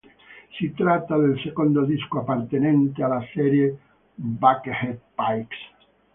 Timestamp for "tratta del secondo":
0.73-1.83